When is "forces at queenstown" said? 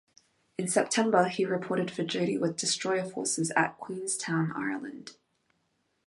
3.07-4.51